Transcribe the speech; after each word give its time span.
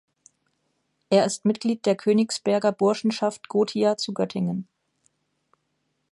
Er 1.11 1.25
ist 1.25 1.45
Mitglied 1.45 1.85
der 1.85 1.95
Königsberger 1.95 2.71
Burschenschaft 2.71 3.47
Gothia 3.49 3.97
zu 3.97 4.15
Göttingen. 4.15 4.67